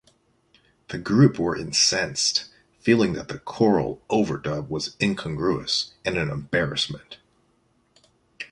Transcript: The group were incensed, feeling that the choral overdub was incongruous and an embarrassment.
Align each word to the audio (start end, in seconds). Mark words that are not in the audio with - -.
The 0.87 0.97
group 0.97 1.37
were 1.37 1.55
incensed, 1.55 2.45
feeling 2.79 3.13
that 3.13 3.27
the 3.27 3.37
choral 3.37 4.01
overdub 4.09 4.67
was 4.67 4.95
incongruous 4.99 5.93
and 6.03 6.17
an 6.17 6.31
embarrassment. 6.31 7.19